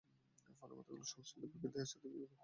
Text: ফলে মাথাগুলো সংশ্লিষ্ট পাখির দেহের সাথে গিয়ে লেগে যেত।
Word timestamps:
ফলে 0.57 0.73
মাথাগুলো 0.73 1.03
সংশ্লিষ্ট 1.03 1.33
পাখির 1.43 1.71
দেহের 1.73 1.89
সাথে 1.91 2.07
গিয়ে 2.07 2.21
লেগে 2.21 2.27
যেত। 2.27 2.39